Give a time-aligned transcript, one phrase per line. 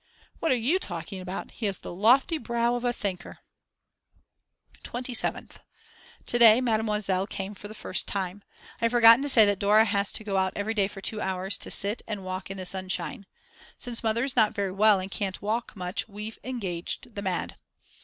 [0.39, 3.37] What are you talking about, he has the lofty brow of a thinker."
[4.83, 5.57] 27th.
[6.25, 8.41] To day Mademoiselle came for the first time.
[8.81, 11.21] I have forgotten to say that Dora has to go out every day for two
[11.21, 13.27] hours to sit and walk in the sunshine.
[13.77, 17.57] Since Mother is not very well and can't walk much, we've engaged the Mad.